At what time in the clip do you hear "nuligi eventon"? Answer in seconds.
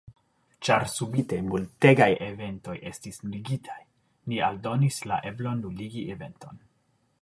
5.69-6.65